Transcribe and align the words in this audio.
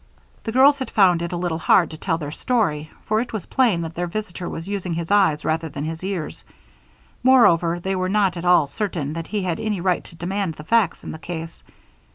The 0.45 0.51
girls 0.51 0.79
had 0.79 0.89
found 0.89 1.21
it 1.21 1.31
a 1.31 1.37
little 1.37 1.59
hard 1.59 1.91
to 1.91 1.97
tell 1.99 2.17
their 2.17 2.31
story, 2.31 2.89
for 3.05 3.21
it 3.21 3.31
was 3.33 3.45
plain 3.45 3.81
that 3.81 3.93
their 3.93 4.07
visitor 4.07 4.49
was 4.49 4.67
using 4.67 4.95
his 4.95 5.11
eyes 5.11 5.45
rather 5.45 5.69
than 5.69 5.83
his 5.83 6.03
ears; 6.03 6.43
moreover, 7.21 7.79
they 7.79 7.95
were 7.95 8.09
not 8.09 8.35
at 8.35 8.43
all 8.43 8.65
certain 8.65 9.13
that 9.13 9.27
he 9.27 9.43
had 9.43 9.59
any 9.59 9.79
right 9.79 10.03
to 10.05 10.15
demand 10.15 10.55
the 10.55 10.63
facts 10.63 11.03
in 11.03 11.11
the 11.11 11.19
case. 11.19 11.63